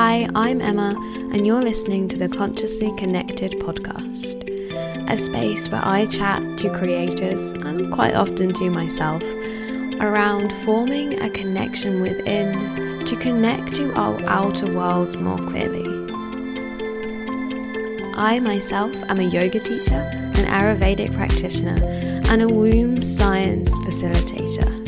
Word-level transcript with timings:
Hi, 0.00 0.28
I'm 0.36 0.60
Emma, 0.60 0.94
and 1.32 1.44
you're 1.44 1.60
listening 1.60 2.06
to 2.10 2.16
the 2.16 2.28
Consciously 2.28 2.94
Connected 2.96 3.54
podcast, 3.54 4.48
a 5.10 5.16
space 5.16 5.68
where 5.70 5.84
I 5.84 6.06
chat 6.06 6.56
to 6.58 6.70
creators 6.70 7.52
and 7.54 7.92
quite 7.92 8.14
often 8.14 8.52
to 8.52 8.70
myself 8.70 9.24
around 9.98 10.52
forming 10.64 11.20
a 11.20 11.28
connection 11.28 12.00
within 12.00 13.04
to 13.06 13.16
connect 13.16 13.74
to 13.74 13.92
our 13.94 14.22
outer 14.26 14.72
worlds 14.72 15.16
more 15.16 15.44
clearly. 15.46 15.88
I 18.14 18.38
myself 18.38 18.94
am 19.08 19.18
a 19.18 19.24
yoga 19.24 19.58
teacher, 19.58 19.96
an 19.96 20.46
Ayurvedic 20.46 21.12
practitioner, 21.12 21.84
and 22.30 22.40
a 22.40 22.48
womb 22.48 23.02
science 23.02 23.76
facilitator. 23.80 24.87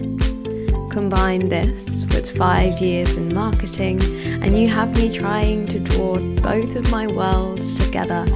Combine 0.90 1.48
this 1.48 2.04
with 2.06 2.36
five 2.36 2.80
years 2.80 3.16
in 3.16 3.32
marketing, 3.32 4.02
and 4.42 4.58
you 4.58 4.66
have 4.66 4.92
me 4.96 5.14
trying 5.14 5.64
to 5.68 5.78
draw 5.78 6.18
both 6.42 6.74
of 6.74 6.90
my 6.90 7.06
worlds 7.06 7.78
together 7.78 8.26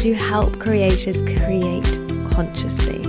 to 0.00 0.14
help 0.14 0.58
creators 0.58 1.22
create 1.22 1.84
consciously. 2.32 3.00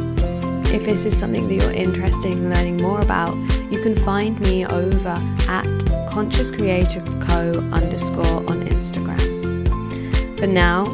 If 0.71 0.85
this 0.85 1.05
is 1.05 1.17
something 1.17 1.47
that 1.47 1.55
you're 1.55 1.73
interested 1.73 2.31
in 2.31 2.51
learning 2.51 2.77
more 2.77 3.01
about, 3.01 3.35
you 3.71 3.81
can 3.81 3.95
find 3.95 4.39
me 4.41 4.67
over 4.67 5.17
at 5.47 6.07
Conscious 6.07 6.51
Creator 6.51 7.01
Co 7.21 7.53
underscore 7.73 8.47
on 8.47 8.67
Instagram. 8.67 10.39
For 10.39 10.47
now, 10.47 10.85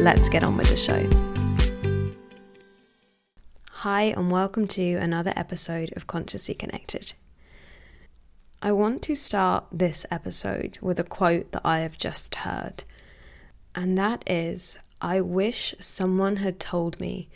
let's 0.00 0.28
get 0.28 0.42
on 0.42 0.56
with 0.56 0.68
the 0.68 0.76
show. 0.76 1.08
Hi, 3.70 4.02
and 4.02 4.32
welcome 4.32 4.66
to 4.68 4.94
another 4.94 5.32
episode 5.36 5.92
of 5.94 6.08
Consciously 6.08 6.54
Connected. 6.54 7.14
I 8.64 8.70
want 8.70 9.02
to 9.02 9.16
start 9.16 9.64
this 9.72 10.06
episode 10.08 10.78
with 10.80 11.00
a 11.00 11.04
quote 11.04 11.50
that 11.50 11.62
I 11.64 11.80
have 11.80 11.98
just 11.98 12.36
heard, 12.36 12.84
and 13.74 13.98
that 13.98 14.22
is 14.24 14.78
I 15.00 15.20
wish 15.20 15.74
someone 15.80 16.36
had 16.36 16.60
told 16.60 17.00
me 17.00 17.28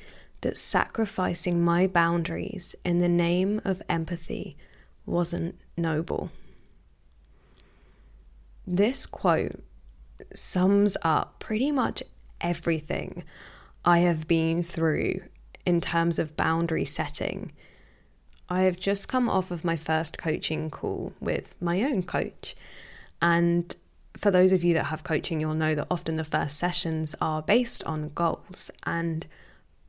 that 0.42 0.56
sacrificing 0.56 1.64
my 1.64 1.88
boundaries 1.88 2.76
in 2.84 3.00
the 3.00 3.08
name 3.08 3.60
of 3.64 3.82
empathy 3.88 4.56
wasn't 5.04 5.56
noble. 5.76 6.30
This 8.64 9.04
quote 9.04 9.64
sums 10.32 10.96
up 11.02 11.40
pretty 11.40 11.72
much 11.72 12.04
everything 12.40 13.24
I 13.84 13.98
have 13.98 14.28
been 14.28 14.62
through 14.62 15.22
in 15.66 15.80
terms 15.80 16.20
of 16.20 16.36
boundary 16.36 16.84
setting 16.84 17.50
I 18.48 18.62
have 18.62 18.78
just 18.78 19.08
come 19.08 19.28
off 19.28 19.50
of 19.50 19.64
my 19.64 19.76
first 19.76 20.18
coaching 20.18 20.70
call 20.70 21.12
with 21.20 21.54
my 21.60 21.82
own 21.82 22.02
coach. 22.04 22.54
And 23.20 23.74
for 24.16 24.30
those 24.30 24.52
of 24.52 24.62
you 24.62 24.74
that 24.74 24.84
have 24.84 25.04
coaching, 25.04 25.40
you'll 25.40 25.54
know 25.54 25.74
that 25.74 25.88
often 25.90 26.16
the 26.16 26.24
first 26.24 26.58
sessions 26.58 27.14
are 27.20 27.42
based 27.42 27.82
on 27.84 28.10
goals. 28.14 28.70
And 28.84 29.26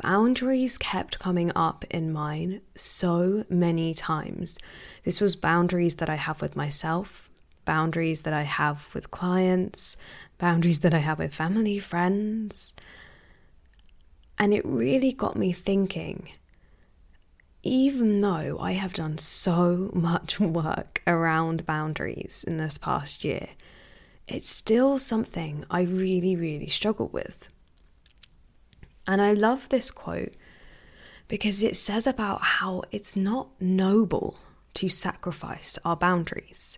boundaries 0.02 0.78
kept 0.78 1.20
coming 1.20 1.52
up 1.56 1.86
in 1.90 2.12
mine 2.12 2.62
so 2.76 3.46
many 3.50 3.94
times. 3.94 4.58
This 5.04 5.22
was 5.22 5.36
boundaries 5.36 5.96
that 5.98 6.10
I 6.10 6.16
have 6.16 6.42
with 6.42 6.56
myself, 6.56 7.30
boundaries 7.66 8.24
that 8.24 8.34
I 8.34 8.44
have 8.44 8.90
with 8.94 9.12
clients, 9.12 9.98
boundaries 10.40 10.80
that 10.80 10.94
I 10.94 11.00
have 11.00 11.20
with 11.20 11.34
family, 11.34 11.78
friends. 11.80 12.74
And 14.40 14.54
it 14.54 14.66
really 14.66 15.12
got 15.12 15.36
me 15.36 15.52
thinking 15.52 16.30
even 17.68 18.22
though 18.22 18.58
I 18.60 18.74
have 18.74 18.94
done 18.94 19.18
so 19.18 19.92
much 19.94 20.40
work 20.40 21.02
around 21.06 21.66
boundaries 21.66 22.44
in 22.48 22.58
this 22.58 22.78
past 22.78 23.24
year, 23.24 23.50
it's 24.28 24.50
still 24.50 24.98
something 24.98 25.64
I 25.70 25.82
really, 25.82 26.36
really 26.36 26.68
struggle 26.68 27.08
with. 27.08 27.50
And 29.06 29.22
I 29.22 29.34
love 29.34 29.70
this 29.70 29.90
quote 29.90 30.34
because 31.28 31.64
it 31.64 31.78
says 31.78 32.08
about 32.08 32.42
how 32.42 32.84
it's 32.92 33.16
not 33.16 33.50
noble 33.62 34.38
to 34.76 34.90
sacrifice 34.90 35.80
our 35.84 35.96
boundaries. 35.96 36.78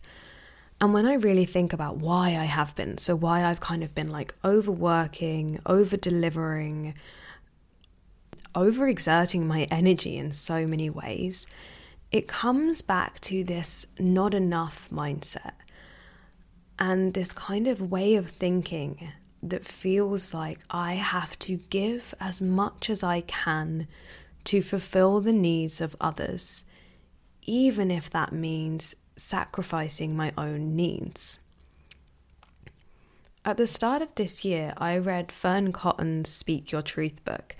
And 0.81 0.93
when 0.93 1.05
I 1.05 1.15
really 1.15 1.45
think 1.45 1.73
about 1.73 1.97
why 1.97 2.29
I 2.29 2.45
have 2.45 2.75
been, 2.75 2.97
so 2.97 3.15
why 3.15 3.43
I've 3.43 3.59
kind 3.59 3.83
of 3.83 3.93
been 3.93 4.09
like 4.09 4.33
overworking, 4.45 5.59
over 5.65 5.97
delivering, 5.97 6.93
overexerting 8.55 9.45
my 9.45 9.63
energy 9.71 10.17
in 10.17 10.31
so 10.31 10.65
many 10.65 10.89
ways, 10.89 11.47
it 12.11 12.27
comes 12.27 12.81
back 12.81 13.19
to 13.21 13.43
this 13.43 13.85
not 13.99 14.33
enough 14.33 14.89
mindset 14.91 15.53
and 16.79 17.13
this 17.13 17.33
kind 17.33 17.67
of 17.67 17.91
way 17.91 18.15
of 18.15 18.29
thinking 18.29 19.11
that 19.43 19.65
feels 19.65 20.33
like 20.33 20.59
I 20.69 20.93
have 20.93 21.37
to 21.39 21.57
give 21.69 22.13
as 22.19 22.41
much 22.41 22.89
as 22.89 23.03
I 23.03 23.21
can 23.21 23.87
to 24.45 24.61
fulfill 24.61 25.21
the 25.21 25.33
needs 25.33 25.81
of 25.81 25.95
others, 26.01 26.65
even 27.43 27.91
if 27.91 28.09
that 28.09 28.31
means 28.31 28.95
sacrificing 29.15 30.15
my 30.15 30.33
own 30.37 30.75
needs. 30.75 31.41
At 33.45 33.57
the 33.57 33.67
start 33.67 34.01
of 34.01 34.15
this 34.15 34.43
year, 34.43 34.73
I 34.77 34.97
read 34.97 35.31
Fearne 35.31 35.71
Cotton's 35.71 36.29
Speak 36.29 36.71
Your 36.71 36.81
Truth 36.81 37.23
book, 37.23 37.55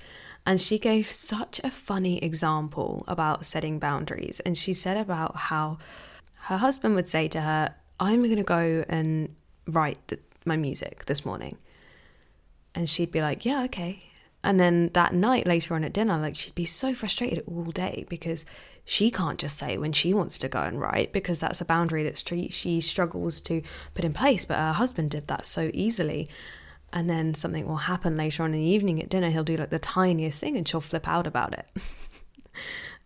and 0.49 0.59
she 0.59 0.79
gave 0.79 1.11
such 1.11 1.61
a 1.63 1.69
funny 1.69 2.17
example 2.23 3.03
about 3.07 3.45
setting 3.45 3.77
boundaries. 3.77 4.39
And 4.39 4.57
she 4.57 4.73
said 4.73 4.97
about 4.97 5.35
how 5.35 5.77
her 6.45 6.57
husband 6.57 6.95
would 6.95 7.07
say 7.07 7.27
to 7.27 7.41
her, 7.41 7.75
I'm 7.99 8.23
going 8.23 8.37
to 8.37 8.43
go 8.43 8.83
and 8.89 9.35
write 9.67 10.11
my 10.45 10.57
music 10.57 11.05
this 11.05 11.23
morning. 11.23 11.59
And 12.73 12.89
she'd 12.89 13.11
be 13.11 13.21
like, 13.21 13.45
Yeah, 13.45 13.61
okay. 13.65 13.99
And 14.43 14.59
then 14.59 14.89
that 14.93 15.13
night 15.13 15.45
later 15.45 15.75
on 15.75 15.83
at 15.83 15.93
dinner, 15.93 16.17
like 16.17 16.35
she'd 16.35 16.55
be 16.55 16.65
so 16.65 16.95
frustrated 16.95 17.43
all 17.45 17.65
day 17.65 18.07
because 18.09 18.43
she 18.85 19.11
can't 19.11 19.37
just 19.37 19.55
say 19.55 19.77
when 19.77 19.91
she 19.91 20.15
wants 20.15 20.39
to 20.39 20.49
go 20.49 20.63
and 20.63 20.81
write 20.81 21.13
because 21.13 21.37
that's 21.37 21.61
a 21.61 21.65
boundary 21.65 22.01
that 22.01 22.17
she 22.49 22.81
struggles 22.81 23.39
to 23.41 23.61
put 23.93 24.03
in 24.03 24.13
place. 24.13 24.47
But 24.47 24.57
her 24.57 24.73
husband 24.73 25.11
did 25.11 25.27
that 25.27 25.45
so 25.45 25.69
easily 25.75 26.27
and 26.91 27.09
then 27.09 27.33
something 27.33 27.67
will 27.67 27.77
happen 27.77 28.17
later 28.17 28.43
on 28.43 28.53
in 28.53 28.59
the 28.59 28.65
evening 28.65 29.01
at 29.01 29.09
dinner. 29.09 29.29
He'll 29.29 29.43
do 29.43 29.57
like 29.57 29.69
the 29.69 29.79
tiniest 29.79 30.39
thing 30.39 30.57
and 30.57 30.67
she'll 30.67 30.81
flip 30.81 31.07
out 31.07 31.27
about 31.27 31.53
it. 31.53 31.67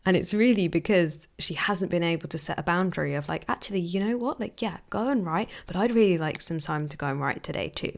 And 0.06 0.18
it's 0.18 0.34
really 0.34 0.68
because 0.68 1.28
she 1.40 1.54
hasn't 1.54 1.92
been 1.92 2.04
able 2.04 2.28
to 2.30 2.38
set 2.38 2.60
a 2.60 2.64
boundary 2.64 3.16
of 3.16 3.30
like 3.30 3.46
actually 3.48 3.80
you 3.80 4.00
know 4.00 4.18
what? 4.18 4.40
Like 4.40 4.62
yeah 4.62 4.78
go 4.90 5.08
and 5.10 5.26
write 5.26 5.50
but 5.66 5.76
i'd 5.76 5.96
really 5.96 6.18
like 6.18 6.42
some 6.42 6.60
time 6.60 6.90
to 6.90 6.98
go 6.98 7.08
and 7.08 7.22
write 7.22 7.44
today 7.44 7.70
too. 7.70 7.98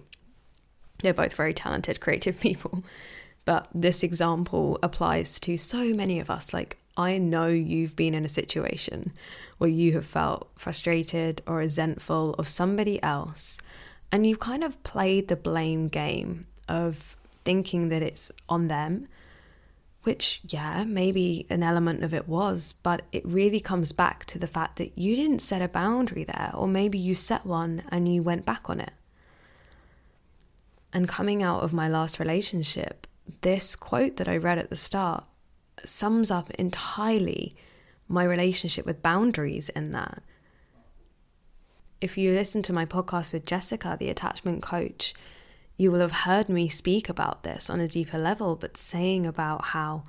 They're 1.01 1.13
both 1.13 1.33
very 1.33 1.53
talented 1.53 1.99
creative 1.99 2.39
people. 2.47 2.83
But 3.43 3.67
this 3.73 4.01
example 4.01 4.79
applies 4.81 5.39
to 5.41 5.57
so 5.57 5.93
many 5.93 6.19
of 6.19 6.29
us. 6.29 6.53
Like 6.53 6.77
i 6.97 7.17
know 7.17 7.47
you've 7.47 7.95
been 7.95 8.13
in 8.13 8.23
a 8.23 8.29
situation 8.29 9.11
where 9.57 9.69
you 9.69 9.93
have 9.93 10.05
felt 10.05 10.49
frustrated 10.57 11.41
or 11.47 11.57
resentful 11.57 12.33
of 12.35 12.47
somebody 12.47 13.01
else 13.01 13.57
and 14.15 14.25
you 14.25 14.37
kind 14.37 14.63
of 14.63 14.81
played 14.81 15.27
the 15.27 15.35
blame 15.35 15.89
game 15.89 16.47
of 16.69 17.17
thinking 17.43 17.89
that 17.89 18.01
it's 18.01 18.31
on 18.47 18.69
them, 18.69 19.09
which, 20.03 20.39
yeah, 20.47 20.85
maybe 20.85 21.45
an 21.49 21.61
element 21.61 22.01
of 22.01 22.13
it 22.13 22.25
was, 22.25 22.75
but 22.81 23.01
it 23.11 23.25
really 23.25 23.59
comes 23.59 23.91
back 23.91 24.23
to 24.23 24.39
the 24.39 24.47
fact 24.47 24.77
that 24.77 24.97
you 24.97 25.17
didn't 25.17 25.39
set 25.39 25.61
a 25.61 25.67
boundary 25.67 26.23
there, 26.23 26.49
or 26.53 26.65
maybe 26.65 26.97
you 26.97 27.13
set 27.13 27.45
one 27.45 27.83
and 27.89 28.07
you 28.07 28.23
went 28.23 28.45
back 28.45 28.69
on 28.69 28.79
it. 28.79 28.93
And 30.93 31.09
coming 31.09 31.43
out 31.43 31.63
of 31.63 31.73
my 31.73 31.89
last 31.89 32.17
relationship, 32.17 33.07
this 33.41 33.75
quote 33.75 34.15
that 34.15 34.29
I 34.29 34.37
read 34.37 34.59
at 34.59 34.69
the 34.69 34.77
start 34.77 35.25
sums 35.83 36.31
up 36.31 36.51
entirely 36.51 37.51
my 38.07 38.23
relationship 38.23 38.85
with 38.85 39.03
boundaries 39.03 39.67
in 39.67 39.91
that 39.91 40.23
if 42.05 42.19
you 42.19 42.31
listen 42.31 42.61
to 42.61 42.71
my 42.71 42.85
podcast 42.85 43.33
with 43.33 43.47
Jessica, 43.47 43.97
the 43.99 44.09
attachment 44.09 44.61
coach, 44.61 45.15
you 45.75 45.91
will 45.91 46.01
have 46.01 46.11
heard 46.11 46.47
me 46.47 46.69
speak 46.69 47.09
about 47.09 47.41
this 47.41 47.67
on 47.67 47.79
a 47.79 47.87
deeper 47.87 48.19
level, 48.19 48.55
but 48.55 48.77
saying 48.77 49.25
about 49.25 49.65
how 49.65 50.03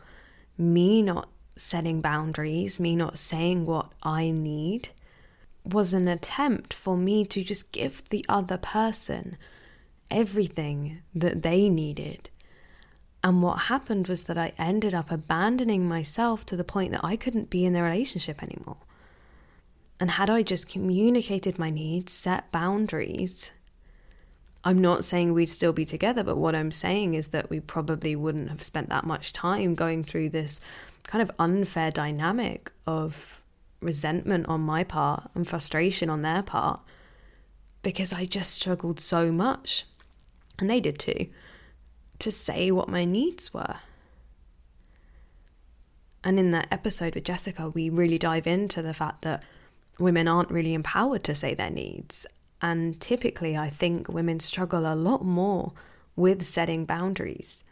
me 0.58 1.00
not 1.00 1.30
setting 1.56 2.02
boundaries, 2.02 2.78
me 2.78 2.94
not 2.94 3.18
saying 3.18 3.64
what 3.64 3.90
I 4.02 4.30
need, 4.30 4.90
was 5.64 5.94
an 5.94 6.06
attempt 6.06 6.74
for 6.74 6.98
me 6.98 7.24
to 7.24 7.42
just 7.42 7.72
give 7.72 8.06
the 8.10 8.26
other 8.28 8.58
person 8.58 9.38
everything 10.10 11.00
that 11.14 11.40
they 11.40 11.70
needed. 11.70 12.28
And 13.24 13.42
what 13.42 13.70
happened 13.72 14.06
was 14.06 14.24
that 14.24 14.36
I 14.36 14.52
ended 14.58 14.94
up 14.94 15.10
abandoning 15.10 15.88
myself 15.88 16.44
to 16.44 16.56
the 16.56 16.62
point 16.62 16.92
that 16.92 17.02
I 17.02 17.16
couldn't 17.16 17.48
be 17.48 17.64
in 17.64 17.72
the 17.72 17.82
relationship 17.82 18.42
anymore. 18.42 18.76
And 19.98 20.12
had 20.12 20.28
I 20.28 20.42
just 20.42 20.68
communicated 20.68 21.58
my 21.58 21.70
needs, 21.70 22.12
set 22.12 22.52
boundaries, 22.52 23.50
I'm 24.62 24.80
not 24.80 25.04
saying 25.04 25.32
we'd 25.32 25.46
still 25.46 25.72
be 25.72 25.84
together, 25.84 26.24
but 26.24 26.36
what 26.36 26.54
I'm 26.54 26.72
saying 26.72 27.14
is 27.14 27.28
that 27.28 27.48
we 27.48 27.60
probably 27.60 28.16
wouldn't 28.16 28.50
have 28.50 28.62
spent 28.62 28.88
that 28.88 29.06
much 29.06 29.32
time 29.32 29.74
going 29.74 30.02
through 30.02 30.30
this 30.30 30.60
kind 31.04 31.22
of 31.22 31.30
unfair 31.38 31.90
dynamic 31.90 32.72
of 32.86 33.40
resentment 33.80 34.46
on 34.48 34.60
my 34.60 34.82
part 34.82 35.30
and 35.34 35.46
frustration 35.46 36.10
on 36.10 36.22
their 36.22 36.42
part 36.42 36.80
because 37.82 38.12
I 38.12 38.24
just 38.24 38.50
struggled 38.50 38.98
so 38.98 39.30
much, 39.30 39.86
and 40.58 40.68
they 40.68 40.80
did 40.80 40.98
too, 40.98 41.28
to 42.18 42.32
say 42.32 42.72
what 42.72 42.88
my 42.88 43.04
needs 43.04 43.54
were. 43.54 43.76
And 46.24 46.40
in 46.40 46.50
that 46.50 46.66
episode 46.72 47.14
with 47.14 47.22
Jessica, 47.22 47.68
we 47.68 47.88
really 47.88 48.18
dive 48.18 48.48
into 48.48 48.82
the 48.82 48.92
fact 48.92 49.22
that 49.22 49.44
women 49.98 50.28
aren't 50.28 50.50
really 50.50 50.74
empowered 50.74 51.24
to 51.24 51.34
say 51.34 51.54
their 51.54 51.70
needs. 51.70 52.26
And 52.60 53.00
typically, 53.00 53.56
I 53.56 53.70
think 53.70 54.08
women 54.08 54.40
struggle 54.40 54.92
a 54.92 54.94
lot 54.94 55.24
more 55.24 55.72
with 56.14 56.46
setting 56.46 56.84
boundaries 56.84 57.64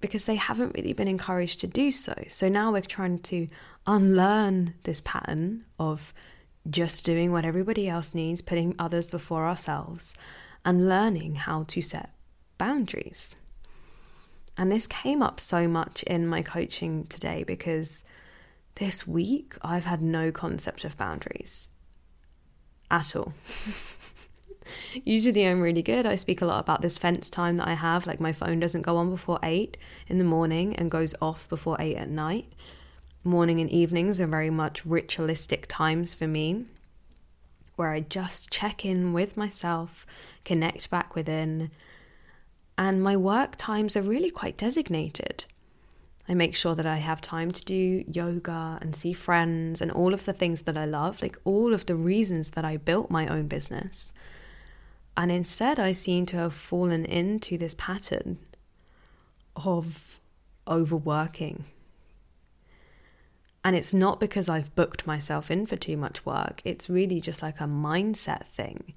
because 0.00 0.24
they 0.24 0.36
haven't 0.36 0.74
really 0.74 0.94
been 0.94 1.08
encouraged 1.08 1.60
to 1.60 1.66
do 1.66 1.90
so. 1.90 2.14
So 2.28 2.48
now 2.48 2.72
we're 2.72 2.80
trying 2.80 3.18
to 3.20 3.48
unlearn 3.86 4.74
this 4.84 5.02
pattern 5.02 5.64
of 5.78 6.14
just 6.68 7.04
doing 7.04 7.32
what 7.32 7.44
everybody 7.44 7.88
else 7.88 8.14
needs, 8.14 8.40
putting 8.40 8.74
others 8.78 9.06
before 9.06 9.46
ourselves, 9.46 10.14
and 10.64 10.88
learning 10.88 11.34
how 11.34 11.64
to 11.64 11.82
set 11.82 12.10
boundaries. 12.58 13.34
And 14.56 14.70
this 14.70 14.86
came 14.86 15.22
up 15.22 15.40
so 15.40 15.68
much 15.68 16.02
in 16.02 16.26
my 16.26 16.42
coaching 16.42 17.04
today 17.04 17.44
because 17.44 18.04
this 18.76 19.06
week 19.06 19.56
I've 19.62 19.84
had 19.84 20.02
no 20.02 20.32
concept 20.32 20.84
of 20.84 20.96
boundaries 20.96 21.70
at 22.90 23.14
all. 23.14 23.32
Usually 25.04 25.46
I'm 25.46 25.60
really 25.60 25.82
good. 25.82 26.06
I 26.06 26.16
speak 26.16 26.42
a 26.42 26.46
lot 26.46 26.60
about 26.60 26.82
this 26.82 26.98
fence 26.98 27.30
time 27.30 27.56
that 27.56 27.68
I 27.68 27.74
have. 27.74 28.06
Like 28.06 28.20
my 28.20 28.32
phone 28.32 28.60
doesn't 28.60 28.82
go 28.82 28.96
on 28.96 29.10
before 29.10 29.38
eight 29.42 29.76
in 30.06 30.18
the 30.18 30.24
morning 30.24 30.76
and 30.76 30.90
goes 30.90 31.14
off 31.20 31.48
before 31.48 31.76
eight 31.80 31.96
at 31.96 32.08
night. 32.08 32.52
Morning 33.24 33.60
and 33.60 33.70
evenings 33.70 34.20
are 34.20 34.26
very 34.26 34.50
much 34.50 34.86
ritualistic 34.86 35.66
times 35.68 36.14
for 36.14 36.26
me 36.26 36.66
where 37.80 37.92
I 37.92 38.00
just 38.00 38.50
check 38.50 38.84
in 38.84 39.14
with 39.14 39.38
myself, 39.38 40.06
connect 40.44 40.90
back 40.90 41.14
within, 41.14 41.70
and 42.76 43.02
my 43.02 43.16
work 43.16 43.56
times 43.56 43.96
are 43.96 44.02
really 44.02 44.30
quite 44.30 44.58
designated. 44.58 45.46
I 46.30 46.34
make 46.34 46.54
sure 46.54 46.76
that 46.76 46.86
I 46.86 46.98
have 46.98 47.20
time 47.20 47.50
to 47.50 47.64
do 47.64 48.04
yoga 48.06 48.78
and 48.80 48.94
see 48.94 49.12
friends 49.12 49.80
and 49.80 49.90
all 49.90 50.14
of 50.14 50.26
the 50.26 50.32
things 50.32 50.62
that 50.62 50.76
I 50.76 50.84
love, 50.84 51.20
like 51.22 51.36
all 51.42 51.74
of 51.74 51.86
the 51.86 51.96
reasons 51.96 52.50
that 52.50 52.64
I 52.64 52.76
built 52.76 53.10
my 53.10 53.26
own 53.26 53.48
business. 53.48 54.12
And 55.16 55.32
instead, 55.32 55.80
I 55.80 55.90
seem 55.90 56.26
to 56.26 56.36
have 56.36 56.54
fallen 56.54 57.04
into 57.04 57.58
this 57.58 57.74
pattern 57.76 58.38
of 59.56 60.20
overworking. 60.68 61.64
And 63.64 63.74
it's 63.74 63.92
not 63.92 64.20
because 64.20 64.48
I've 64.48 64.72
booked 64.76 65.08
myself 65.08 65.50
in 65.50 65.66
for 65.66 65.76
too 65.76 65.96
much 65.96 66.24
work, 66.24 66.62
it's 66.64 66.88
really 66.88 67.20
just 67.20 67.42
like 67.42 67.60
a 67.60 67.64
mindset 67.64 68.46
thing 68.46 68.94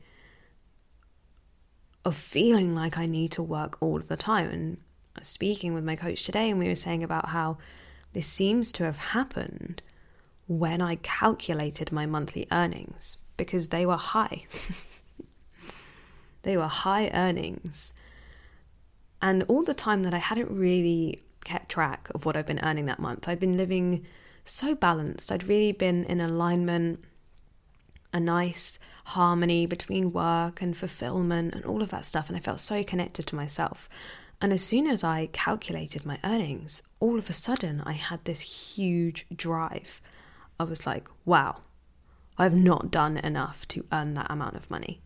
of 2.06 2.16
feeling 2.16 2.76
like 2.76 2.96
I 2.96 3.08
need 3.08 3.32
to 3.32 3.42
work 3.42 3.82
all 3.82 3.98
of 3.98 4.08
the 4.08 4.18
time. 4.18 4.50
And 4.52 4.78
speaking 5.22 5.74
with 5.74 5.84
my 5.84 5.96
coach 5.96 6.24
today, 6.24 6.50
and 6.50 6.60
we 6.60 6.68
were 6.68 6.76
saying 6.76 7.04
about 7.04 7.30
how 7.30 7.58
this 8.14 8.28
seems 8.28 8.72
to 8.74 8.84
have 8.84 8.98
happened 8.98 9.82
when 10.48 10.82
I 10.82 10.96
calculated 10.96 11.92
my 11.92 12.06
monthly 12.06 12.48
earnings 12.52 13.18
because 13.38 13.70
they 13.70 13.86
were 13.86 13.98
high. 13.98 14.46
they 16.44 16.58
were 16.58 16.68
high 16.68 17.10
earnings. 17.10 17.94
And 19.22 19.44
all 19.48 19.64
the 19.64 19.74
time 19.74 20.04
that 20.04 20.14
I 20.14 20.18
hadn't 20.18 20.52
really 20.52 21.20
kept 21.46 21.70
track 21.70 22.10
of 22.14 22.26
what 22.26 22.36
I've 22.36 22.46
been 22.46 22.64
earning 22.64 22.86
that 22.86 23.00
month, 23.00 23.28
I'd 23.28 23.40
been 23.40 23.58
living 23.58 24.06
so 24.46 24.76
balanced. 24.76 25.32
I'd 25.32 25.48
really 25.48 25.72
been 25.72 26.04
in 26.06 26.20
alignment 26.20 27.04
a 28.14 28.20
nice 28.20 28.78
harmony 29.06 29.66
between 29.66 30.14
work 30.14 30.62
and 30.62 30.78
fulfillment 30.78 31.54
and 31.54 31.66
all 31.66 31.82
of 31.82 31.90
that 31.90 32.06
stuff. 32.06 32.30
And 32.30 32.38
I 32.38 32.42
felt 32.42 32.60
so 32.60 32.84
connected 32.84 33.26
to 33.28 33.36
myself. 33.36 33.90
And 34.44 34.52
as 34.52 34.62
soon 34.62 34.88
as 34.88 35.06
I 35.06 35.28
calculated 35.28 36.06
my 36.06 36.20
earnings, 36.22 36.84
all 37.00 37.18
of 37.18 37.30
a 37.30 37.34
sudden 37.34 37.82
I 37.86 37.94
had 37.94 38.26
this 38.26 38.42
huge 38.42 39.26
drive. 39.34 40.02
I 40.60 40.66
was 40.66 40.86
like, 40.86 41.08
wow, 41.24 41.62
I've 42.38 42.54
not 42.54 42.92
done 42.92 43.16
enough 43.16 43.66
to 43.70 43.86
earn 43.94 44.16
that 44.16 44.30
amount 44.30 44.58
of 44.58 44.70
money. 44.70 45.00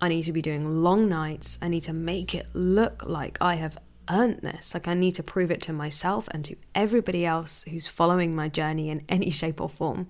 I 0.00 0.08
need 0.08 0.22
to 0.22 0.32
be 0.32 0.40
doing 0.40 0.82
long 0.82 1.10
nights. 1.10 1.58
I 1.60 1.68
need 1.68 1.82
to 1.82 1.92
make 1.92 2.34
it 2.34 2.46
look 2.54 3.04
like 3.04 3.36
I 3.38 3.56
have 3.56 3.76
earned 4.08 4.40
this. 4.40 4.72
Like 4.72 4.88
I 4.88 4.94
need 4.94 5.14
to 5.16 5.22
prove 5.22 5.50
it 5.50 5.60
to 5.62 5.74
myself 5.74 6.26
and 6.30 6.42
to 6.46 6.56
everybody 6.74 7.26
else 7.26 7.64
who's 7.64 7.86
following 7.86 8.34
my 8.34 8.48
journey 8.48 8.88
in 8.88 9.04
any 9.10 9.28
shape 9.28 9.60
or 9.60 9.68
form. 9.68 10.08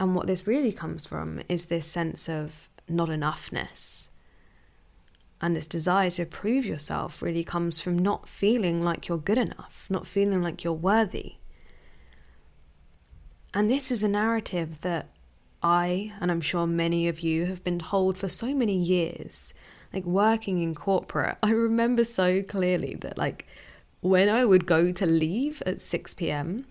And 0.00 0.14
what 0.14 0.26
this 0.26 0.46
really 0.46 0.72
comes 0.72 1.06
from 1.06 1.42
is 1.50 1.66
this 1.66 1.86
sense 1.86 2.30
of 2.30 2.70
not 2.88 3.10
enoughness. 3.10 4.08
And 5.44 5.54
this 5.54 5.68
desire 5.68 6.08
to 6.12 6.24
prove 6.24 6.64
yourself 6.64 7.20
really 7.20 7.44
comes 7.44 7.78
from 7.78 7.98
not 7.98 8.26
feeling 8.26 8.82
like 8.82 9.08
you're 9.08 9.18
good 9.18 9.36
enough, 9.36 9.86
not 9.90 10.06
feeling 10.06 10.40
like 10.40 10.64
you're 10.64 10.72
worthy. 10.72 11.34
And 13.52 13.68
this 13.68 13.90
is 13.90 14.02
a 14.02 14.08
narrative 14.08 14.80
that 14.80 15.10
I, 15.62 16.14
and 16.18 16.30
I'm 16.30 16.40
sure 16.40 16.66
many 16.66 17.08
of 17.08 17.20
you, 17.20 17.44
have 17.44 17.62
been 17.62 17.78
told 17.78 18.16
for 18.16 18.26
so 18.26 18.54
many 18.54 18.74
years. 18.74 19.52
Like 19.92 20.06
working 20.06 20.62
in 20.62 20.74
corporate, 20.74 21.36
I 21.42 21.50
remember 21.50 22.06
so 22.06 22.42
clearly 22.42 22.94
that, 23.02 23.18
like, 23.18 23.46
when 24.00 24.30
I 24.30 24.46
would 24.46 24.64
go 24.64 24.92
to 24.92 25.04
leave 25.04 25.62
at 25.66 25.82
6 25.82 26.14
pm, 26.14 26.64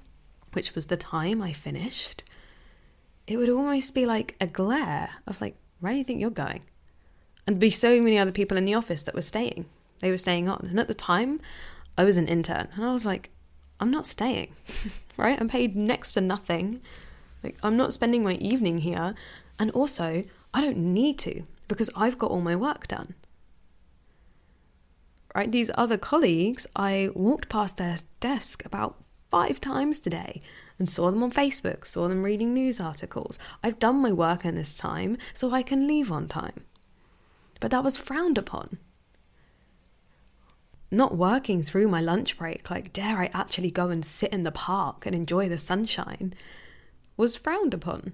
which 0.54 0.74
was 0.74 0.88
the 0.88 0.98
time 0.98 1.44
I 1.44 1.54
finished, 1.54 2.24
it 3.28 3.38
would 3.38 3.50
almost 3.50 3.94
be 3.94 4.08
like 4.08 4.36
a 4.42 4.48
glare 4.48 5.12
of 5.28 5.42
like, 5.42 5.58
where 5.80 5.92
do 5.92 6.00
you 6.00 6.04
think 6.04 6.20
you're 6.20 6.32
going? 6.32 6.64
And 7.46 7.60
be 7.60 7.70
so 7.70 8.02
many 8.02 8.18
other 8.18 8.32
people 8.32 8.58
in 8.58 8.66
the 8.66 8.74
office 8.74 9.04
that 9.04 9.16
were 9.16 9.22
staying. 9.22 9.66
They 10.00 10.10
were 10.10 10.18
staying 10.18 10.48
on. 10.48 10.68
And 10.70 10.80
at 10.80 10.88
the 10.88 10.94
time, 10.94 11.42
I 11.98 12.04
was 12.04 12.18
an 12.18 12.28
intern. 12.28 12.70
And 12.76 12.86
I 12.86 12.94
was 12.94 13.06
like, 13.06 13.30
I'm 13.80 13.92
not 13.92 14.06
staying, 14.06 14.54
right? 15.18 15.40
I'm 15.40 15.50
paid 15.50 15.76
next 15.76 16.14
to 16.14 16.22
nothing. 16.22 16.82
Like, 17.44 17.58
I'm 17.62 17.76
not 17.76 17.94
spending 17.94 18.24
my 18.24 18.34
evening 18.36 18.80
here. 18.80 19.16
And 19.60 19.72
also, 19.72 20.24
I 20.54 20.62
don't 20.62 20.78
need 20.78 21.20
to 21.20 21.44
because 21.68 21.90
I've 21.96 22.18
got 22.18 22.32
all 22.32 22.42
my 22.42 22.56
work 22.56 22.88
done. 22.88 23.16
Right? 25.36 25.52
These 25.52 25.72
other 25.76 25.98
colleagues, 25.98 26.68
I 26.76 27.10
walked 27.16 27.50
past 27.50 27.78
their 27.78 27.98
desk 28.20 28.64
about 28.66 29.04
five 29.30 29.60
times 29.60 30.00
today 30.00 30.40
and 30.78 30.90
saw 30.90 31.10
them 31.10 31.24
on 31.24 31.32
Facebook, 31.32 31.88
saw 31.88 32.08
them 32.08 32.24
reading 32.24 32.54
news 32.54 32.80
articles. 32.80 33.40
I've 33.64 33.80
done 33.80 33.98
my 33.98 34.12
work 34.12 34.46
in 34.46 34.56
this 34.56 34.78
time, 34.78 35.18
so 35.34 35.52
I 35.52 35.64
can 35.64 35.88
leave 35.88 36.12
on 36.12 36.28
time. 36.28 36.66
But 37.64 37.72
that 37.72 37.86
was 37.86 37.96
frowned 37.96 38.38
upon. 38.38 38.78
Not 40.92 41.16
working 41.16 41.64
through 41.64 41.88
my 41.88 42.02
lunch 42.02 42.38
break, 42.38 42.70
like, 42.70 42.92
dare 42.92 43.22
I 43.22 43.30
actually 43.34 43.72
go 43.72 43.88
and 43.88 44.06
sit 44.06 44.34
in 44.34 44.44
the 44.44 44.52
park 44.52 45.06
and 45.06 45.16
enjoy 45.16 45.48
the 45.48 45.58
sunshine, 45.58 46.34
was 47.16 47.38
frowned 47.38 47.74
upon. 47.74 48.12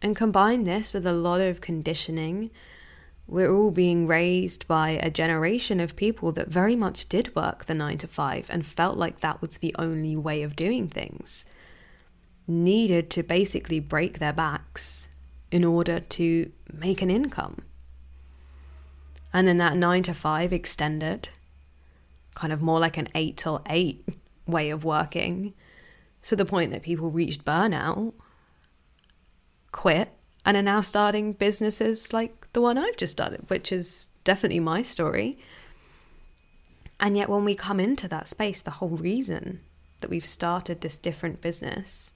And 0.00 0.14
combine 0.14 0.62
this 0.62 0.92
with 0.92 1.04
a 1.04 1.12
lot 1.12 1.40
of 1.40 1.60
conditioning 1.60 2.52
we're 3.26 3.52
all 3.52 3.72
being 3.72 4.06
raised 4.06 4.68
by 4.68 4.90
a 4.90 5.10
generation 5.10 5.80
of 5.80 5.96
people 5.96 6.30
that 6.30 6.46
very 6.46 6.76
much 6.76 7.08
did 7.08 7.34
work 7.34 7.64
the 7.64 7.74
nine 7.74 7.98
to 7.98 8.06
five 8.06 8.46
and 8.50 8.64
felt 8.64 8.96
like 8.96 9.18
that 9.18 9.42
was 9.42 9.58
the 9.58 9.74
only 9.76 10.14
way 10.14 10.44
of 10.44 10.54
doing 10.54 10.86
things. 10.86 11.44
Needed 12.46 13.10
to 13.10 13.24
basically 13.24 13.80
break 13.80 14.20
their 14.20 14.32
backs 14.32 15.08
in 15.50 15.64
order 15.64 16.00
to 16.00 16.50
make 16.72 17.02
an 17.02 17.10
income. 17.10 17.58
And 19.32 19.46
then 19.46 19.56
that 19.58 19.76
nine 19.76 20.02
to 20.04 20.14
five 20.14 20.52
extended, 20.52 21.28
kind 22.34 22.52
of 22.52 22.62
more 22.62 22.80
like 22.80 22.96
an 22.96 23.08
eight 23.14 23.36
till 23.36 23.62
eight 23.68 24.06
way 24.46 24.70
of 24.70 24.84
working, 24.84 25.54
to 26.22 26.36
the 26.36 26.44
point 26.44 26.72
that 26.72 26.82
people 26.82 27.10
reached 27.10 27.44
burnout, 27.44 28.14
quit, 29.72 30.10
and 30.44 30.56
are 30.56 30.62
now 30.62 30.80
starting 30.80 31.32
businesses 31.32 32.12
like 32.12 32.50
the 32.52 32.60
one 32.60 32.78
I've 32.78 32.96
just 32.96 33.12
started, 33.12 33.48
which 33.48 33.72
is 33.72 34.08
definitely 34.24 34.60
my 34.60 34.82
story. 34.82 35.38
And 36.98 37.16
yet, 37.16 37.28
when 37.28 37.44
we 37.44 37.54
come 37.54 37.78
into 37.78 38.08
that 38.08 38.28
space, 38.28 38.62
the 38.62 38.70
whole 38.72 38.96
reason 38.96 39.60
that 40.00 40.08
we've 40.08 40.24
started 40.24 40.80
this 40.80 40.96
different 40.96 41.40
business 41.40 42.12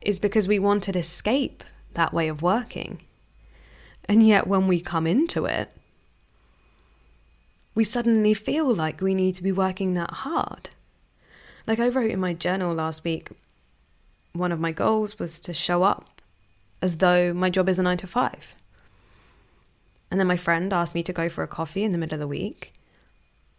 is 0.00 0.18
because 0.18 0.48
we 0.48 0.58
wanted 0.58 0.96
escape 0.96 1.62
that 1.94 2.12
way 2.12 2.28
of 2.28 2.42
working. 2.42 3.00
And 4.06 4.26
yet, 4.26 4.46
when 4.46 4.66
we 4.66 4.80
come 4.80 5.06
into 5.06 5.46
it, 5.46 5.72
we 7.74 7.84
suddenly 7.84 8.34
feel 8.34 8.74
like 8.74 9.00
we 9.00 9.14
need 9.14 9.34
to 9.36 9.42
be 9.42 9.52
working 9.52 9.94
that 9.94 10.10
hard. 10.10 10.70
Like 11.66 11.78
I 11.78 11.88
wrote 11.88 12.10
in 12.10 12.20
my 12.20 12.34
journal 12.34 12.74
last 12.74 13.04
week, 13.04 13.28
one 14.32 14.52
of 14.52 14.60
my 14.60 14.72
goals 14.72 15.18
was 15.18 15.38
to 15.40 15.52
show 15.52 15.82
up 15.82 16.20
as 16.82 16.96
though 16.96 17.32
my 17.32 17.50
job 17.50 17.68
is 17.68 17.78
a 17.78 17.82
nine 17.82 17.98
to 17.98 18.06
five. 18.06 18.54
And 20.10 20.18
then 20.18 20.26
my 20.26 20.36
friend 20.36 20.72
asked 20.72 20.94
me 20.94 21.02
to 21.04 21.12
go 21.12 21.28
for 21.28 21.44
a 21.44 21.48
coffee 21.48 21.84
in 21.84 21.92
the 21.92 21.98
middle 21.98 22.16
of 22.16 22.20
the 22.20 22.26
week. 22.26 22.72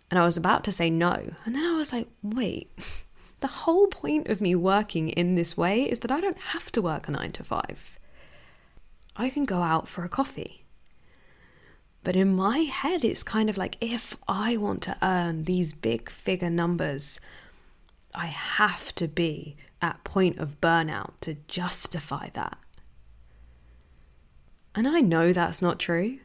And 0.09 0.19
I 0.19 0.25
was 0.25 0.35
about 0.35 0.65
to 0.65 0.71
say 0.71 0.89
no. 0.89 1.33
And 1.45 1.55
then 1.55 1.63
I 1.63 1.77
was 1.77 1.93
like, 1.93 2.07
wait, 2.21 2.69
The 3.41 3.47
whole 3.47 3.87
point 3.87 4.27
of 4.27 4.39
me 4.39 4.53
working 4.53 5.09
in 5.09 5.33
this 5.33 5.57
way 5.57 5.89
is 5.89 5.99
that 5.99 6.11
I 6.11 6.21
don't 6.21 6.37
have 6.37 6.71
to 6.73 6.81
work 6.81 7.07
a 7.07 7.11
nine 7.11 7.31
to 7.33 7.43
five. 7.43 7.97
I 9.21 9.29
can 9.29 9.45
go 9.45 9.61
out 9.61 9.87
for 9.87 10.03
a 10.03 10.09
coffee. 10.09 10.65
But 12.03 12.15
in 12.15 12.35
my 12.35 12.57
head, 12.57 13.03
it's 13.03 13.21
kind 13.21 13.51
of 13.51 13.57
like 13.57 13.77
if 13.79 14.17
I 14.27 14.57
want 14.57 14.81
to 14.83 14.97
earn 15.03 15.43
these 15.43 15.73
big 15.73 16.09
figure 16.09 16.49
numbers, 16.49 17.19
I 18.15 18.25
have 18.25 18.95
to 18.95 19.07
be 19.07 19.57
at 19.79 20.03
point 20.03 20.39
of 20.39 20.59
burnout 20.59 21.11
to 21.21 21.35
justify 21.47 22.29
that. 22.33 22.57
And 24.73 24.87
I 24.87 25.01
know 25.01 25.33
that's 25.33 25.61
not 25.61 25.77
true. 25.77 26.17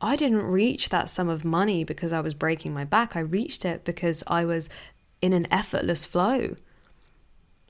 I 0.00 0.16
didn't 0.16 0.44
reach 0.44 0.88
that 0.88 1.10
sum 1.10 1.28
of 1.28 1.44
money 1.44 1.84
because 1.84 2.14
I 2.14 2.20
was 2.20 2.32
breaking 2.32 2.72
my 2.72 2.84
back. 2.84 3.16
I 3.16 3.20
reached 3.20 3.66
it 3.66 3.84
because 3.84 4.24
I 4.26 4.46
was 4.46 4.70
in 5.20 5.34
an 5.34 5.46
effortless 5.52 6.06
flow 6.06 6.56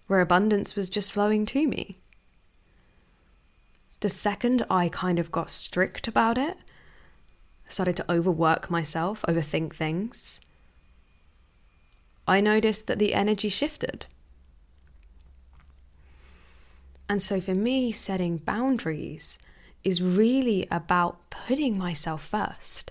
where 0.06 0.20
abundance 0.20 0.76
was 0.76 0.88
just 0.88 1.10
flowing 1.10 1.44
to 1.46 1.66
me. 1.66 1.98
The 4.00 4.08
second 4.08 4.64
I 4.70 4.88
kind 4.88 5.18
of 5.18 5.32
got 5.32 5.50
strict 5.50 6.06
about 6.06 6.38
it, 6.38 6.56
started 7.68 7.96
to 7.96 8.12
overwork 8.12 8.70
myself, 8.70 9.24
overthink 9.28 9.74
things, 9.74 10.40
I 12.28 12.40
noticed 12.40 12.88
that 12.88 12.98
the 12.98 13.14
energy 13.14 13.48
shifted. 13.48 14.06
And 17.08 17.22
so 17.22 17.40
for 17.40 17.54
me, 17.54 17.92
setting 17.92 18.38
boundaries 18.38 19.38
is 19.84 20.02
really 20.02 20.66
about 20.70 21.30
putting 21.30 21.78
myself 21.78 22.24
first. 22.24 22.90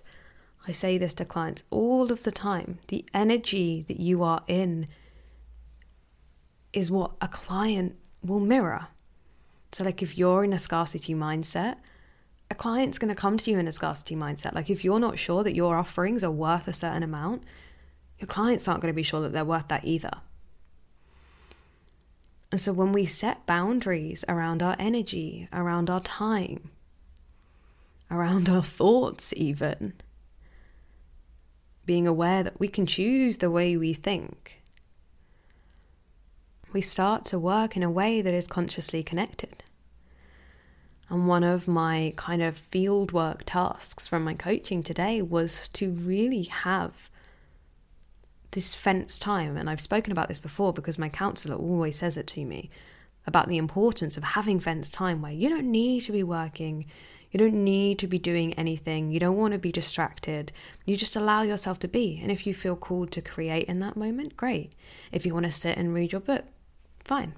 I 0.67 0.71
say 0.71 0.97
this 0.97 1.13
to 1.15 1.25
clients 1.25 1.63
all 1.69 2.11
of 2.11 2.23
the 2.23 2.31
time. 2.31 2.79
The 2.87 3.05
energy 3.13 3.83
that 3.87 3.99
you 3.99 4.23
are 4.23 4.43
in 4.47 4.87
is 6.71 6.89
what 6.89 7.11
a 7.21 7.27
client 7.27 7.97
will 8.23 8.39
mirror. 8.39 8.87
So, 9.75 9.83
like, 9.83 10.01
if 10.01 10.17
you're 10.17 10.45
in 10.45 10.53
a 10.53 10.57
scarcity 10.57 11.13
mindset, 11.13 11.75
a 12.49 12.55
client's 12.55 12.97
going 12.97 13.13
to 13.13 13.21
come 13.21 13.35
to 13.35 13.51
you 13.51 13.59
in 13.59 13.67
a 13.67 13.73
scarcity 13.73 14.15
mindset. 14.15 14.55
Like, 14.55 14.69
if 14.69 14.85
you're 14.85 15.01
not 15.01 15.19
sure 15.19 15.43
that 15.43 15.53
your 15.53 15.75
offerings 15.75 16.23
are 16.23 16.31
worth 16.31 16.69
a 16.69 16.71
certain 16.71 17.03
amount, 17.03 17.43
your 18.17 18.27
clients 18.27 18.69
aren't 18.69 18.79
going 18.81 18.93
to 18.93 18.95
be 18.95 19.03
sure 19.03 19.19
that 19.19 19.33
they're 19.33 19.43
worth 19.43 19.67
that 19.67 19.83
either. 19.83 20.21
And 22.53 22.61
so 22.61 22.71
when 22.71 22.93
we 22.93 23.05
set 23.05 23.45
boundaries 23.45 24.23
around 24.29 24.63
our 24.63 24.77
energy, 24.79 25.49
around 25.51 25.89
our 25.89 25.99
time, 25.99 26.71
around 28.09 28.47
our 28.47 28.63
thoughts, 28.63 29.33
even, 29.35 29.91
being 31.85 32.07
aware 32.07 32.43
that 32.43 32.61
we 32.61 32.69
can 32.69 32.85
choose 32.85 33.39
the 33.39 33.51
way 33.51 33.75
we 33.75 33.93
think, 33.93 34.61
we 36.71 36.79
start 36.79 37.25
to 37.25 37.37
work 37.37 37.75
in 37.75 37.83
a 37.83 37.91
way 37.91 38.21
that 38.21 38.33
is 38.33 38.47
consciously 38.47 39.03
connected. 39.03 39.63
And 41.09 41.27
one 41.27 41.43
of 41.43 41.67
my 41.67 42.13
kind 42.15 42.41
of 42.41 42.61
fieldwork 42.71 43.41
tasks 43.45 44.07
from 44.07 44.23
my 44.23 44.33
coaching 44.33 44.81
today 44.81 45.21
was 45.21 45.67
to 45.69 45.91
really 45.91 46.43
have 46.43 47.09
this 48.51 48.73
fence 48.73 49.19
time, 49.19 49.57
and 49.57 49.69
I've 49.69 49.81
spoken 49.81 50.11
about 50.11 50.29
this 50.29 50.39
before 50.39 50.73
because 50.73 50.97
my 50.97 51.09
counselor 51.09 51.55
always 51.55 51.97
says 51.97 52.17
it 52.17 52.25
to 52.27 52.45
me 52.45 52.69
about 53.27 53.49
the 53.49 53.57
importance 53.57 54.17
of 54.17 54.23
having 54.23 54.59
fence 54.59 54.89
time 54.89 55.21
where 55.21 55.31
you 55.31 55.49
don't 55.49 55.69
need 55.69 56.03
to 56.03 56.11
be 56.11 56.23
working, 56.23 56.85
you 57.31 57.37
don't 57.37 57.65
need 57.65 57.99
to 57.99 58.07
be 58.07 58.17
doing 58.17 58.53
anything, 58.53 59.11
you 59.11 59.19
don't 59.19 59.35
want 59.35 59.51
to 59.51 59.59
be 59.59 59.71
distracted. 59.71 60.53
You 60.85 60.95
just 60.95 61.17
allow 61.17 61.41
yourself 61.41 61.79
to 61.79 61.87
be. 61.87 62.19
And 62.21 62.31
if 62.31 62.47
you 62.47 62.53
feel 62.53 62.77
called 62.77 63.11
to 63.11 63.21
create 63.21 63.67
in 63.67 63.79
that 63.79 63.97
moment, 63.97 64.37
great. 64.37 64.71
If 65.11 65.25
you 65.25 65.33
want 65.33 65.45
to 65.45 65.51
sit 65.51 65.77
and 65.77 65.93
read 65.93 66.13
your 66.13 66.21
book, 66.21 66.45
fine. 67.03 67.33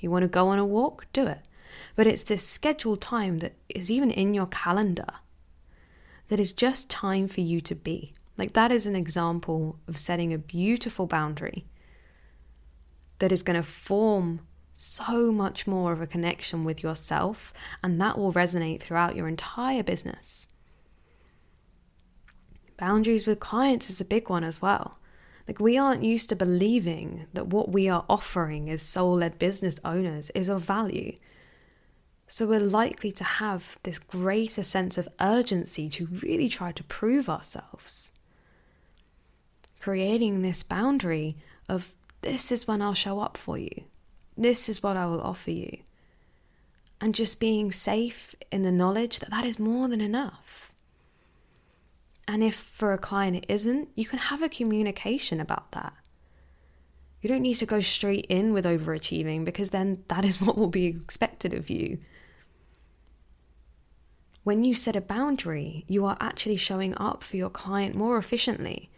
You 0.00 0.10
want 0.10 0.22
to 0.22 0.28
go 0.28 0.48
on 0.48 0.58
a 0.58 0.64
walk, 0.64 1.06
do 1.12 1.26
it. 1.26 1.40
But 1.96 2.06
it's 2.06 2.22
this 2.22 2.46
scheduled 2.46 3.00
time 3.00 3.38
that 3.38 3.54
is 3.68 3.90
even 3.90 4.10
in 4.10 4.34
your 4.34 4.46
calendar 4.46 5.06
that 6.28 6.40
is 6.40 6.52
just 6.52 6.90
time 6.90 7.28
for 7.28 7.40
you 7.40 7.60
to 7.60 7.74
be. 7.74 8.14
Like, 8.36 8.52
that 8.54 8.72
is 8.72 8.86
an 8.86 8.96
example 8.96 9.78
of 9.86 9.98
setting 9.98 10.32
a 10.32 10.38
beautiful 10.38 11.06
boundary 11.06 11.66
that 13.18 13.30
is 13.30 13.42
going 13.42 13.56
to 13.56 13.62
form 13.62 14.40
so 14.72 15.30
much 15.30 15.66
more 15.68 15.92
of 15.92 16.00
a 16.00 16.06
connection 16.06 16.64
with 16.64 16.82
yourself, 16.82 17.52
and 17.82 18.00
that 18.00 18.18
will 18.18 18.32
resonate 18.32 18.80
throughout 18.80 19.14
your 19.14 19.28
entire 19.28 19.84
business. 19.84 20.48
Boundaries 22.76 23.24
with 23.24 23.38
clients 23.38 23.88
is 23.88 24.00
a 24.00 24.04
big 24.04 24.28
one 24.28 24.42
as 24.42 24.60
well. 24.60 24.98
Like, 25.46 25.60
we 25.60 25.78
aren't 25.78 26.02
used 26.02 26.28
to 26.30 26.36
believing 26.36 27.26
that 27.34 27.48
what 27.48 27.68
we 27.68 27.88
are 27.88 28.04
offering 28.08 28.68
as 28.68 28.82
soul 28.82 29.18
led 29.18 29.38
business 29.38 29.78
owners 29.84 30.30
is 30.30 30.48
of 30.48 30.62
value. 30.62 31.14
So, 32.26 32.46
we're 32.46 32.60
likely 32.60 33.12
to 33.12 33.24
have 33.24 33.78
this 33.82 33.98
greater 33.98 34.62
sense 34.62 34.98
of 34.98 35.08
urgency 35.20 35.88
to 35.90 36.08
really 36.22 36.48
try 36.48 36.72
to 36.72 36.82
prove 36.84 37.28
ourselves 37.28 38.10
creating 39.84 40.40
this 40.40 40.62
boundary 40.62 41.36
of 41.68 41.92
this 42.22 42.50
is 42.50 42.66
when 42.66 42.80
I'll 42.80 42.94
show 42.94 43.20
up 43.20 43.36
for 43.36 43.58
you, 43.58 43.84
this 44.34 44.66
is 44.66 44.82
what 44.82 44.96
I 44.96 45.04
will 45.04 45.20
offer 45.20 45.50
you. 45.50 45.76
And 47.02 47.14
just 47.14 47.38
being 47.38 47.70
safe 47.70 48.34
in 48.50 48.62
the 48.62 48.72
knowledge 48.72 49.18
that 49.18 49.28
that 49.28 49.44
is 49.44 49.58
more 49.58 49.86
than 49.88 50.00
enough. 50.00 50.72
And 52.26 52.42
if 52.42 52.54
for 52.54 52.94
a 52.94 52.98
client 52.98 53.36
it 53.36 53.44
isn't, 53.46 53.90
you 53.94 54.06
can 54.06 54.18
have 54.18 54.40
a 54.40 54.48
communication 54.48 55.38
about 55.38 55.72
that. 55.72 55.92
You 57.20 57.28
don't 57.28 57.42
need 57.42 57.56
to 57.56 57.66
go 57.66 57.82
straight 57.82 58.24
in 58.30 58.54
with 58.54 58.64
overachieving 58.64 59.44
because 59.44 59.68
then 59.68 60.02
that 60.08 60.24
is 60.24 60.40
what 60.40 60.56
will 60.56 60.68
be 60.68 60.86
expected 60.86 61.52
of 61.52 61.68
you. 61.68 61.98
When 64.44 64.62
you 64.62 64.74
set 64.74 64.94
a 64.94 65.00
boundary, 65.00 65.84
you 65.88 66.04
are 66.04 66.18
actually 66.20 66.56
showing 66.56 66.94
up 66.98 67.24
for 67.24 67.36
your 67.36 67.48
client 67.50 67.94
more 67.94 68.18
efficiently 68.18 68.90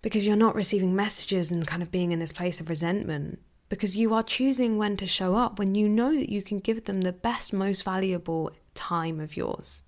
because 0.00 0.26
you're 0.26 0.36
not 0.36 0.54
receiving 0.54 0.96
messages 0.96 1.50
and 1.50 1.66
kind 1.66 1.82
of 1.82 1.90
being 1.90 2.10
in 2.10 2.18
this 2.18 2.32
place 2.32 2.60
of 2.60 2.70
resentment 2.70 3.40
because 3.68 3.96
you 3.96 4.14
are 4.14 4.22
choosing 4.22 4.78
when 4.78 4.96
to 4.96 5.06
show 5.06 5.36
up 5.36 5.58
when 5.58 5.74
you 5.74 5.88
know 5.88 6.14
that 6.14 6.30
you 6.30 6.42
can 6.42 6.60
give 6.60 6.84
them 6.84 7.02
the 7.02 7.12
best, 7.12 7.52
most 7.52 7.82
valuable 7.82 8.50
time 8.72 9.20
of 9.20 9.36
yours. 9.36 9.82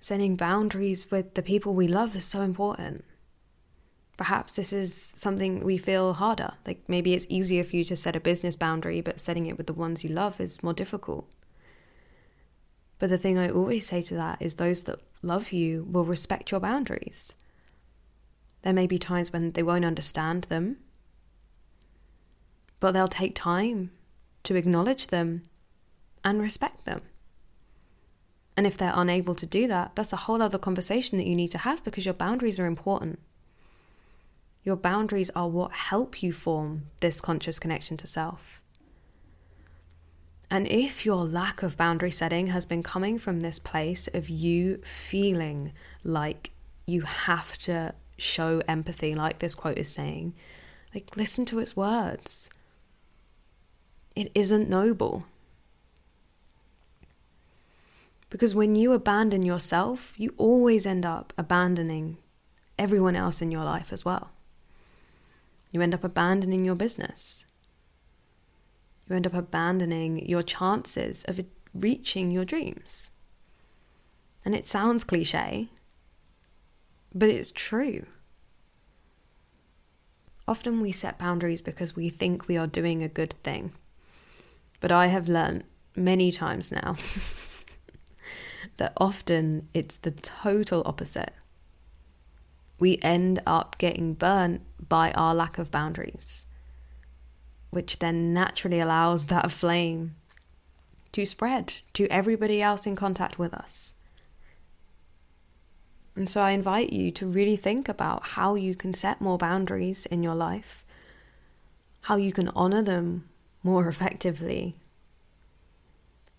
Setting 0.00 0.36
boundaries 0.36 1.10
with 1.10 1.34
the 1.34 1.42
people 1.42 1.74
we 1.74 1.88
love 1.88 2.16
is 2.16 2.24
so 2.24 2.40
important. 2.40 3.04
Perhaps 4.16 4.56
this 4.56 4.72
is 4.72 5.12
something 5.14 5.62
we 5.62 5.76
feel 5.76 6.14
harder. 6.14 6.54
Like 6.66 6.82
maybe 6.88 7.12
it's 7.12 7.26
easier 7.28 7.64
for 7.64 7.76
you 7.76 7.84
to 7.84 7.96
set 7.96 8.16
a 8.16 8.20
business 8.20 8.56
boundary, 8.56 9.00
but 9.00 9.20
setting 9.20 9.46
it 9.46 9.58
with 9.58 9.66
the 9.66 9.74
ones 9.74 10.02
you 10.02 10.10
love 10.10 10.40
is 10.40 10.62
more 10.62 10.72
difficult. 10.72 11.28
But 12.98 13.10
the 13.10 13.18
thing 13.18 13.36
I 13.36 13.50
always 13.50 13.86
say 13.86 14.00
to 14.02 14.14
that 14.14 14.40
is 14.40 14.54
those 14.54 14.84
that 14.84 15.00
love 15.22 15.52
you 15.52 15.86
will 15.90 16.04
respect 16.04 16.50
your 16.50 16.60
boundaries. 16.60 17.34
There 18.62 18.72
may 18.72 18.86
be 18.86 18.98
times 18.98 19.32
when 19.32 19.52
they 19.52 19.62
won't 19.62 19.84
understand 19.84 20.44
them, 20.44 20.78
but 22.80 22.92
they'll 22.92 23.08
take 23.08 23.34
time 23.34 23.90
to 24.44 24.56
acknowledge 24.56 25.08
them 25.08 25.42
and 26.24 26.40
respect 26.40 26.86
them. 26.86 27.02
And 28.56 28.66
if 28.66 28.78
they're 28.78 28.92
unable 28.94 29.34
to 29.34 29.46
do 29.46 29.68
that, 29.68 29.94
that's 29.94 30.14
a 30.14 30.16
whole 30.16 30.40
other 30.40 30.58
conversation 30.58 31.18
that 31.18 31.26
you 31.26 31.36
need 31.36 31.50
to 31.50 31.58
have 31.58 31.84
because 31.84 32.06
your 32.06 32.14
boundaries 32.14 32.58
are 32.58 32.66
important. 32.66 33.18
Your 34.66 34.74
boundaries 34.74 35.30
are 35.30 35.48
what 35.48 35.70
help 35.70 36.24
you 36.24 36.32
form 36.32 36.88
this 36.98 37.20
conscious 37.20 37.60
connection 37.60 37.96
to 37.98 38.06
self. 38.08 38.60
And 40.50 40.66
if 40.66 41.06
your 41.06 41.24
lack 41.24 41.62
of 41.62 41.76
boundary 41.76 42.10
setting 42.10 42.48
has 42.48 42.66
been 42.66 42.82
coming 42.82 43.16
from 43.16 43.40
this 43.40 43.60
place 43.60 44.08
of 44.12 44.28
you 44.28 44.78
feeling 44.78 45.72
like 46.02 46.50
you 46.84 47.02
have 47.02 47.56
to 47.58 47.94
show 48.18 48.60
empathy, 48.66 49.14
like 49.14 49.38
this 49.38 49.54
quote 49.54 49.78
is 49.78 49.88
saying, 49.88 50.34
like 50.92 51.16
listen 51.16 51.44
to 51.46 51.60
its 51.60 51.76
words. 51.76 52.50
It 54.16 54.32
isn't 54.34 54.68
noble. 54.68 55.26
Because 58.30 58.52
when 58.52 58.74
you 58.74 58.92
abandon 58.92 59.42
yourself, 59.42 60.14
you 60.16 60.34
always 60.36 60.88
end 60.88 61.06
up 61.06 61.32
abandoning 61.38 62.16
everyone 62.76 63.14
else 63.14 63.40
in 63.40 63.52
your 63.52 63.62
life 63.62 63.92
as 63.92 64.04
well. 64.04 64.32
You 65.76 65.82
end 65.82 65.92
up 65.92 66.04
abandoning 66.04 66.64
your 66.64 66.74
business 66.74 67.44
you 69.08 69.14
end 69.14 69.26
up 69.26 69.34
abandoning 69.34 70.28
your 70.28 70.42
chances 70.42 71.24
of 71.24 71.40
reaching 71.72 72.30
your 72.30 72.44
dreams. 72.44 73.10
And 74.44 74.54
it 74.54 74.66
sounds 74.66 75.04
cliche, 75.04 75.68
but 77.14 77.28
it's 77.28 77.52
true. 77.52 78.06
Often 80.48 80.80
we 80.80 80.92
set 80.92 81.18
boundaries 81.18 81.60
because 81.60 81.96
we 81.96 82.08
think 82.08 82.46
we 82.46 82.56
are 82.56 82.66
doing 82.66 83.02
a 83.02 83.08
good 83.08 83.34
thing. 83.42 83.72
But 84.80 84.92
I 84.92 85.08
have 85.08 85.28
learned 85.28 85.64
many 85.96 86.30
times 86.30 86.70
now 86.70 86.96
that 88.76 88.92
often 88.98 89.68
it's 89.74 89.96
the 89.96 90.10
total 90.12 90.82
opposite. 90.84 91.32
We 92.78 92.98
end 93.02 93.40
up 93.46 93.78
getting 93.78 94.14
burnt 94.14 94.62
by 94.88 95.10
our 95.12 95.34
lack 95.34 95.58
of 95.58 95.70
boundaries, 95.70 96.46
which 97.70 97.98
then 97.98 98.32
naturally 98.32 98.80
allows 98.80 99.26
that 99.26 99.50
flame 99.50 100.16
to 101.12 101.24
spread 101.24 101.78
to 101.94 102.06
everybody 102.08 102.60
else 102.60 102.86
in 102.86 102.94
contact 102.94 103.38
with 103.38 103.54
us. 103.54 103.94
And 106.14 106.28
so 106.30 106.40
I 106.40 106.52
invite 106.52 106.92
you 106.92 107.10
to 107.12 107.26
really 107.26 107.56
think 107.56 107.88
about 107.88 108.28
how 108.28 108.54
you 108.54 108.74
can 108.74 108.94
set 108.94 109.20
more 109.20 109.36
boundaries 109.36 110.06
in 110.06 110.22
your 110.22 110.34
life, 110.34 110.84
how 112.02 112.16
you 112.16 112.32
can 112.32 112.48
honor 112.48 112.82
them 112.82 113.28
more 113.62 113.88
effectively, 113.94 114.76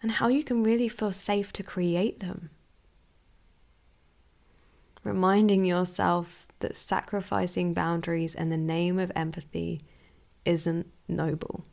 and 0.01 0.11
how 0.11 0.27
you 0.27 0.43
can 0.43 0.63
really 0.63 0.89
feel 0.89 1.11
safe 1.11 1.51
to 1.53 1.63
create 1.63 2.19
them. 2.19 2.49
Reminding 5.07 5.63
yourself 5.63 6.45
that 6.59 6.75
sacrificing 6.75 7.73
boundaries 7.73 8.35
in 8.35 8.49
the 8.49 8.57
name 8.57 8.99
of 8.99 9.09
empathy 9.15 9.79
isn't 10.43 10.85
noble. 11.07 11.63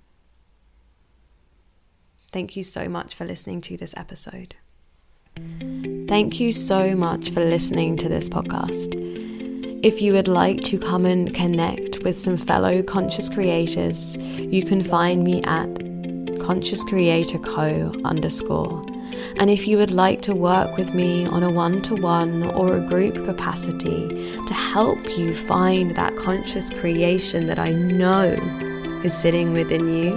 Thank 2.30 2.54
you 2.54 2.62
so 2.62 2.88
much 2.88 3.12
for 3.12 3.24
listening 3.24 3.60
to 3.62 3.76
this 3.76 3.92
episode. 3.96 4.54
Thank 6.06 6.38
you 6.38 6.52
so 6.52 6.94
much 6.94 7.30
for 7.30 7.44
listening 7.44 7.96
to 7.96 8.08
this 8.08 8.28
podcast. 8.28 8.94
If 9.84 10.00
you 10.00 10.12
would 10.12 10.28
like 10.28 10.62
to 10.66 10.78
come 10.78 11.04
and 11.04 11.34
connect 11.34 12.04
with 12.04 12.16
some 12.16 12.36
fellow 12.36 12.84
conscious 12.84 13.28
creators, 13.28 14.14
you 14.16 14.64
can 14.64 14.80
find 14.80 15.24
me 15.24 15.42
at 15.42 15.74
Conscious 16.38 16.84
Creator 16.84 17.40
Co 17.40 17.92
underscore. 18.04 18.80
And 19.36 19.50
if 19.50 19.66
you 19.66 19.78
would 19.78 19.90
like 19.90 20.22
to 20.22 20.34
work 20.34 20.76
with 20.76 20.94
me 20.94 21.26
on 21.26 21.42
a 21.42 21.50
one 21.50 21.82
to 21.82 21.94
one 21.94 22.44
or 22.44 22.74
a 22.74 22.80
group 22.80 23.24
capacity 23.24 24.08
to 24.46 24.54
help 24.54 25.18
you 25.18 25.34
find 25.34 25.96
that 25.96 26.16
conscious 26.16 26.70
creation 26.70 27.46
that 27.46 27.58
I 27.58 27.72
know 27.72 28.32
is 29.04 29.16
sitting 29.16 29.52
within 29.52 29.88
you, 29.88 30.12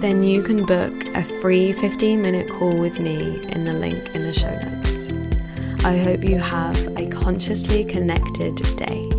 then 0.00 0.22
you 0.22 0.42
can 0.42 0.64
book 0.64 1.04
a 1.14 1.22
free 1.22 1.72
15 1.72 2.22
minute 2.22 2.48
call 2.48 2.76
with 2.76 2.98
me 2.98 3.46
in 3.50 3.64
the 3.64 3.74
link 3.74 4.14
in 4.14 4.22
the 4.22 4.32
show 4.32 4.58
notes. 4.58 5.10
I 5.84 5.96
hope 5.98 6.24
you 6.24 6.38
have 6.38 6.76
a 6.96 7.06
consciously 7.08 7.84
connected 7.84 8.56
day. 8.76 9.09